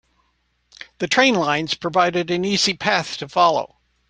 The 0.97 1.07
train 1.07 1.35
lines 1.35 1.75
provided 1.75 2.31
an 2.31 2.43
easy 2.43 2.73
path 2.73 3.17
to 3.17 3.29
follow. 3.29 3.75